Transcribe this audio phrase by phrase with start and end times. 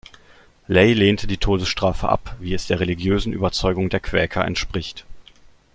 [0.67, 5.05] Lay lehnte die Todesstrafe ab, wie es der religiösen Überzeugung der Quäker entspricht.